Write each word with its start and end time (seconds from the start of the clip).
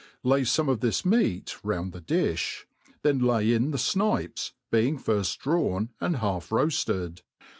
lay 0.23 0.41
fome 0.41 0.67
of 0.67 0.79
this 0.79 1.05
meat 1.05 1.57
round 1.63 1.93
the 1.93 2.01
dKJj, 2.01 2.63
(hen 3.03 3.19
lay 3.19 3.53
in 3.53 3.69
the 3.69 3.77
ifnipes, 3.77 4.53
being 4.71 4.97
firft 4.97 5.37
drawn 5.37 5.89
and 5.99 6.15
half 6.15 6.49
roaded. 6.49 7.21